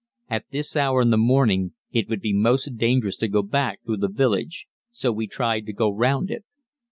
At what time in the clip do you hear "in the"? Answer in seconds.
1.03-1.15